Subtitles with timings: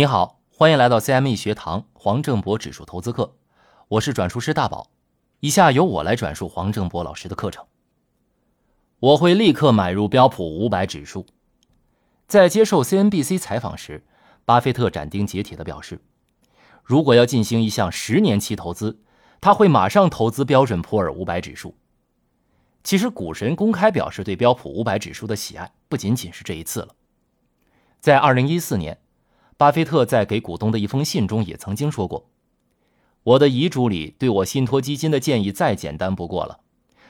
[0.00, 3.36] 你好，欢迎来到 CME 学堂黄正博指数投资课，
[3.86, 4.90] 我是转述师大宝。
[5.40, 7.66] 以下由我来转述黄正博老师的课程。
[8.98, 11.26] 我会立刻买入标普五百指数。
[12.26, 14.02] 在接受 CNBC 采访时，
[14.46, 16.00] 巴菲特斩钉截铁地表示，
[16.82, 19.02] 如果要进行一项十年期投资，
[19.38, 21.76] 他会马上投资标准普尔五百指数。
[22.82, 26.94] 其实，股神公开表示对标普五百指数的喜爱不仅仅是这一次了。
[28.00, 28.98] 在二零一四年，
[29.60, 32.30] 巴菲特在给股东的一封信中也曾经说过。
[33.22, 36.60] 我的遗嘱里对我信托基金的建议再简单不过了，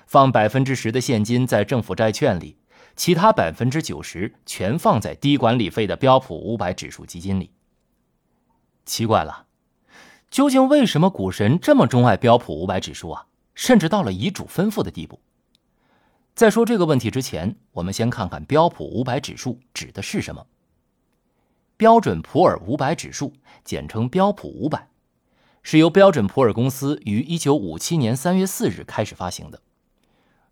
[0.05, 2.57] 放百分之十的现金在政府债券里，
[2.97, 7.53] 其他百分之九十全放在低管理费的标普五百指数基金里。
[8.85, 9.47] 奇怪了，
[10.29, 13.27] 究竟为什么股神这么钟爱标普五百指数啊？
[13.55, 15.21] 甚至到了遗嘱吩咐的地步。
[16.35, 20.45] 在说这个问题之前，我们先看看标普五百指数指的是什么。
[21.80, 23.33] 标准普尔五百指数，
[23.65, 24.91] 简称标普五百。
[25.62, 29.63] 是由标准普尔公司于一九五七年三月四日开始发行的。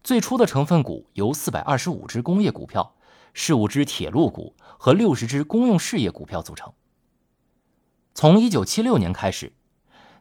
[0.02, 2.94] 最初的成分股由四百二十五只工业股票、
[3.34, 6.72] 十五只铁路股和六十只公用事业股票组成。
[8.14, 9.52] 从一九七六年开始，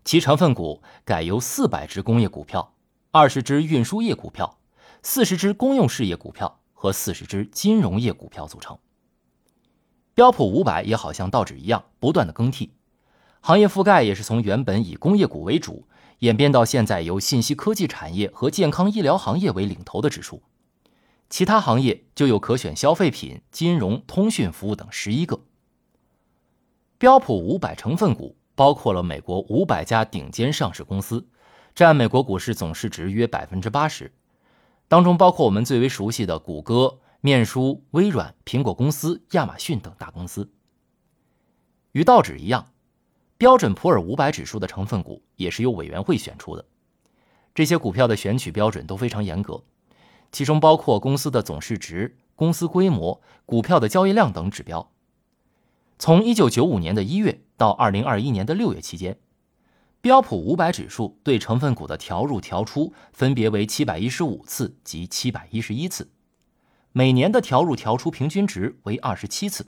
[0.04, 2.73] 其成分股改由四百只工业股票、
[3.12, 4.60] 二十只运输业股票、
[5.02, 8.78] 四十只公用事业股票和四十只金融业股票组成。
[10.18, 12.72] 标普五百也好像道指一样，不断的更替。
[13.40, 15.88] 行业覆盖也是从原本以工业股为主，
[16.22, 20.42] 演变到现在由信息科技产业和健康医疗行业为领头的指数，
[21.30, 25.40] 其他行业就有可选消费品、金融、通讯服务等十一个。
[26.98, 31.28] 标普五百成分股包括了美国五百家顶尖上市公司，
[31.76, 34.12] 占美国股市总市值约百分之八十，
[34.88, 40.52] 当中包括我们最为熟悉的谷歌、面书、微软、苹果公司、亚马逊等大公司。
[41.92, 42.73] 与道指一样。
[43.40, 46.66] 标准普尔五百指数的成分股也是由委员会选出的，
[47.54, 49.64] 这些股票的选取标准都非常严格，
[50.32, 54.92] 其中包括公司的总市值、公司规模、股票的交易量等指标。
[55.99, 59.20] 从一九九五年的一月到二零二一年的六月期间，
[60.02, 66.10] 标普五百指数对成分股的调入调出分别为七百一十五次及七百一十一次，
[66.98, 69.68] 每年的调入调出平均值为二十七次。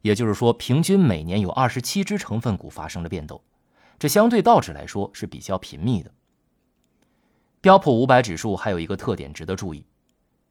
[0.00, 3.42] 也就是说，平均每年有二十七只成分股发生了变动，
[3.98, 6.10] 这相对道指来说是比较频密的。
[7.60, 9.84] 标普五百指数还有一个特点值得注意，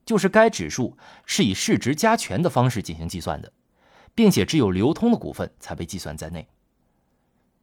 [0.05, 0.95] 就是该指数
[1.25, 3.51] 是以市值加权的方式进行计算的，
[4.13, 6.47] 并且只有流通的股份才被计算在内。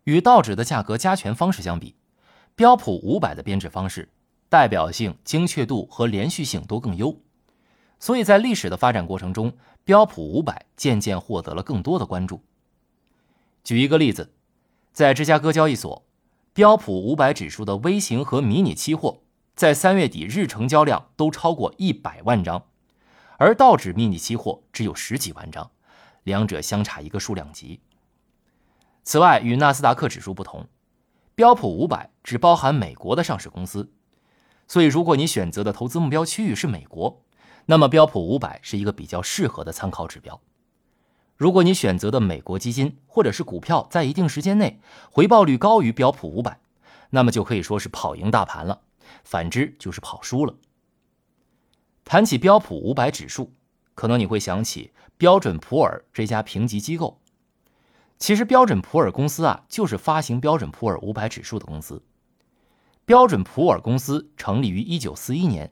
[0.03, 1.95] 与道指的价格加权方式相比，
[2.57, 4.09] 标普五百的编制方式
[4.49, 7.17] 代表性、精确度和连续性都更优。
[7.99, 9.53] 所以在历史的发展过程中，
[9.85, 12.43] 标普五百渐渐获得了更多的关注。
[13.65, 14.35] 举一个例子，
[14.93, 16.05] 在芝加哥交易所，
[16.53, 19.23] 标普五百指数的微型和迷你期货
[19.55, 22.67] 在三月底日成交量都超过一百万张，
[23.39, 25.71] 而道指迷你期货只有十几万张，
[26.23, 27.81] 两者相差一个数量级。
[29.03, 30.67] 此外，与纳斯达克指数不同，
[31.35, 33.91] 标普五百只包含美国的上市公司，
[34.69, 37.23] 所以如果你选择的投资目标区域是美国。
[37.67, 40.41] 那么标普五百是一个比较适合的参考指标。
[41.37, 46.59] 如果你选择的美国基金或者是股票在一定时间内回报率高于标普五百，
[47.11, 48.81] 那么就可以说是跑赢大盘了；
[49.23, 50.55] 反之就是跑输了。
[52.05, 53.53] 谈起标普五百指数，
[53.95, 57.21] 可能你会想起标准普尔这家评级机构。
[58.19, 62.03] 其实标准普尔公司啊，就是发行标准普尔五百指数的公司。
[63.05, 65.71] 标准普尔公司成立于一九四一年。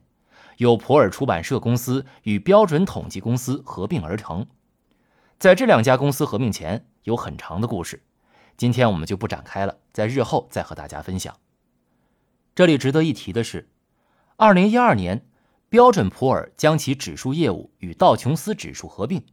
[0.57, 4.47] 由普尔出版社公司与标准统计公司合并而成，
[5.37, 8.03] 在这两家公司合并前有很长的故事，
[8.55, 11.35] 今天我们就不展开了，在日后再和大家分享。
[12.55, 13.69] 这里值得一提的是，
[14.37, 15.27] 二零一二年，
[15.67, 19.25] 标准普尔将其指数业务与道琼斯指数合并，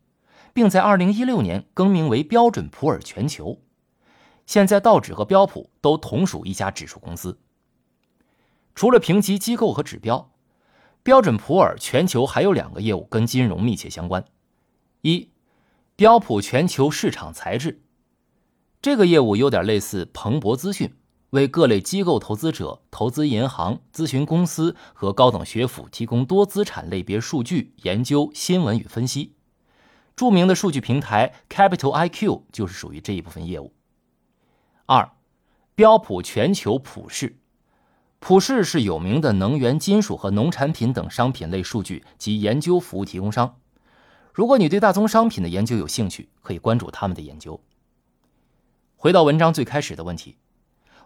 [0.52, 3.62] 并在二零一六年更名为标准普尔全球。
[4.44, 7.38] 现在道指和标普都同属一家指数公司。
[8.74, 10.31] 除了评级机构和指标。
[11.04, 14.24] 标准普尔全球还有两个业务跟金融密切相关，
[15.00, 15.30] 一，
[15.96, 17.82] 标普全球市场材质，
[18.80, 20.94] 这个业务有点类似彭博资讯，
[21.30, 29.34] 为各类机构投资者、投资银行、咨询公司和高等学府提供多资产类别数据研究、新闻与分析。
[30.14, 33.72] 著名的数据平台 Capital IQ 就是属于这一部分业务。
[34.86, 35.10] 二，
[35.74, 37.40] 标普全球普世。
[38.24, 43.58] 普世是有名的能源、金属和农产品等商品类数据及研究服务提供商。
[44.32, 47.60] 如果你对大宗商品的研究有兴趣，可以关注他们的研究。
[48.94, 50.36] 回到文章最开始的问题，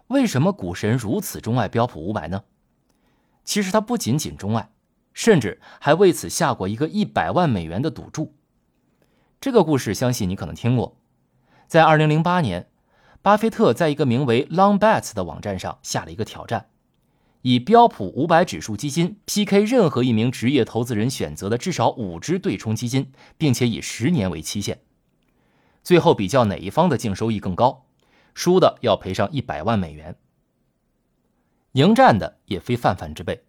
[0.09, 2.43] 为什么股神如此钟爱标普五百呢？
[3.43, 4.69] 其实他不仅仅钟爱，
[5.11, 8.35] 甚至还为此下过一个一百万美元的赌注。
[9.41, 10.95] 这个故事相信你可能听过，
[11.65, 12.69] 在二零零八年，
[13.23, 16.69] 巴菲特在一个名为 Long Bets 的网站上下了一个挑战，
[17.47, 24.81] 以标普五百指数基金 PK 任何一名职业投资人选择的至少五只对冲基金，并且以十年为期限，
[25.81, 27.85] 最后比较哪一方的净收益更高。
[28.33, 30.17] 输的要赔上一百万美元，
[31.71, 33.45] 迎战的也非泛泛之辈，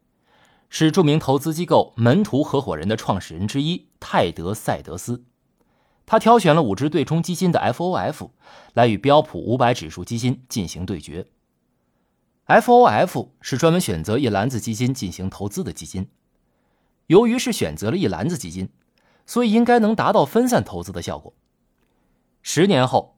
[0.69, 5.25] 是著名投资机构门徒合伙人的创始人之一泰德·赛德斯。
[6.07, 8.31] 他挑选了五只对冲基金的 FOF
[8.75, 11.27] 来与标普五百指数基金进行对决。
[12.49, 16.09] FOF 是专门选择一篮子基金进行投资的基金。
[17.07, 18.71] 由于是选择了一篮子基金，
[19.25, 21.33] 所以应该能达到分散投资的效果。
[22.43, 23.15] 十年后。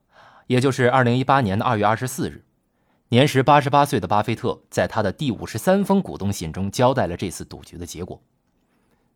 [0.50, 2.44] 也就是二零一八年的二月二十四日，
[3.10, 8.20] 年时八十八岁的巴菲特在他的第五十三封股东信中交代了这次赌局的结果。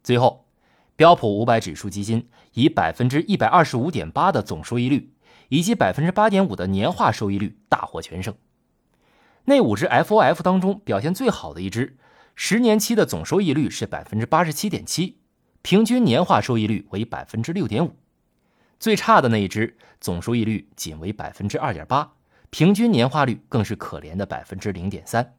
[0.05, 0.47] 最后，
[0.95, 5.13] 标普五百指数基金以百分之一百二十五点八的总收益率
[5.49, 8.33] 以及百分之八点五的年化收益率大获全胜。
[9.45, 11.97] 那五只 FOF 当中表现最好的一只，
[12.35, 15.19] 十年期的总收益率是百分之八十七点七，
[15.63, 17.97] 平均年化收益率为百分之六点五。
[18.81, 22.15] 最差的那一只总收益率仅为百分之二点八，
[22.51, 25.35] 平均年化率更是可怜的百分之零点三。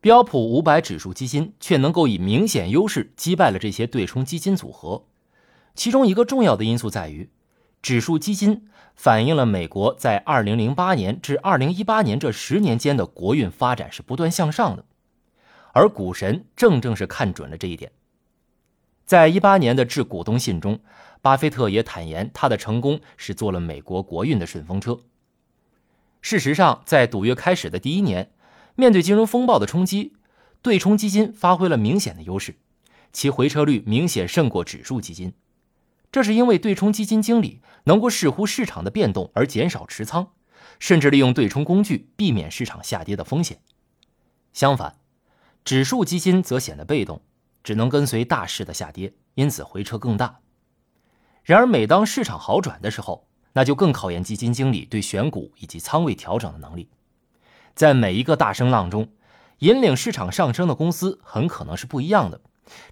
[0.00, 5.06] 标普五百指数基金却能够以明显优势击败了这些对冲基金组合，
[5.74, 7.30] 其中一个重要的因素在于，
[7.84, 14.86] 指数基金反映了美国在二零零八年至二零一八年这十年间的国运发展是不断向上的，
[15.74, 17.92] 而股神正正是看准了这一点。
[19.04, 20.80] 在一八年的致股东信中，
[21.20, 25.00] 巴菲特也坦言，他的成功是坐了美国国运的顺风车。
[26.22, 28.30] 事实上，在赌约开始的第一年，
[28.76, 30.14] 面对金融风暴的冲击，
[30.62, 32.54] 对冲基金发挥了明显的优势，
[33.12, 35.34] 其回撤率明显胜过指数基金。
[36.14, 40.30] 这是因为对冲基金经理能够视乎市场的变动而减少持仓，
[40.78, 43.58] 甚至利用对冲工具避免市场下跌的风险。
[44.52, 44.94] 相反，
[45.64, 47.22] 指数基金则显得被动。
[47.64, 50.38] 只能跟随大势的下跌，因此回撤更大。
[51.42, 56.90] 然而，每当市场好转的时候，那就更考验基金经理对选股以及仓位调整的能力。
[57.74, 59.08] 在每一个大升浪中，
[59.58, 62.40] 引领市场上升的公司很可能是不一样的，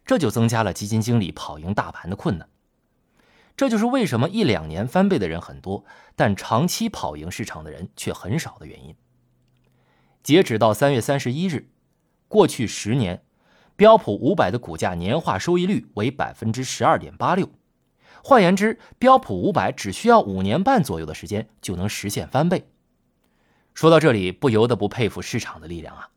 [0.04, 2.48] 这就增加了基金经理跑赢大盘的困难。
[3.56, 5.84] 这就是为什么一两年翻倍的人很多，
[6.16, 8.94] 但长期跑赢市场的人却很少的原因。
[10.22, 11.68] 截止到三月三十一日，
[12.28, 13.24] 过去十年。
[13.74, 17.48] 标普五百的股价年化收益率为百分之十二点八六，
[18.22, 22.68] 换言之，标普五百只需要五年半左右的时间就能实现翻倍。
[23.72, 26.10] 说到这里，不由得不佩服市场的力量啊！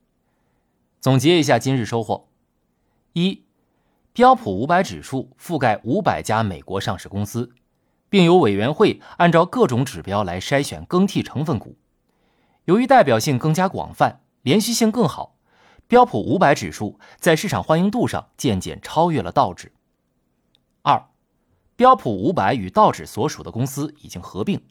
[0.99, 2.27] 总结一下今日收获：
[3.13, 3.44] 一、
[4.15, 7.51] 标普五百指数覆盖五百家美国上市公司，
[8.07, 11.75] 并由委员会按照各种指标来筛选更替成分股，
[12.63, 15.35] 由于代表性更加广泛，连续性更好。
[15.88, 19.73] 标普五百指数在市场欢迎度上渐渐超越了道指。
[20.81, 21.09] 二，
[21.75, 24.63] 标普五百与道指所属的公司已经合并，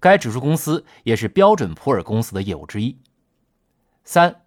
[0.00, 2.98] 该指数公司也是标准普尔公司的业务之一。
[4.02, 4.42] 三，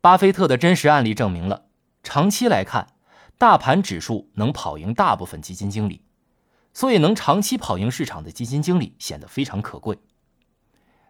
[0.00, 1.66] 巴菲特的真实案例证明了，
[2.02, 2.88] 长期来看，
[3.38, 6.02] 大盘指数能跑赢大部分基金经理，
[6.72, 9.98] 所以能长期跑赢市场的基金经理显得非常可贵。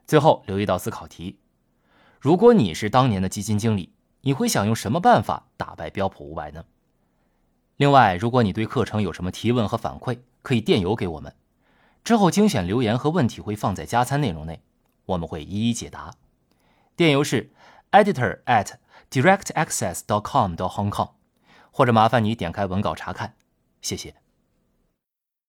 [0.07, 1.39] 最后留一道思考题：
[2.21, 3.93] 如果你是当年的基金经理？
[4.23, 6.65] 你会想用什么办法打败标普五百呢？
[7.77, 11.33] 另外，如果你对课程有什么提问和反馈，可以电邮给我们，
[12.03, 14.63] 之后精选留言和问题会放在加餐内容内，
[15.05, 16.15] 我们会一一解答。
[16.97, 17.53] 电邮是
[17.93, 18.73] editor at
[19.11, 21.11] directaccess.com 到 Hong Kong，
[21.77, 23.35] 或者麻烦你点开文稿查看，
[23.83, 24.15] 谢谢。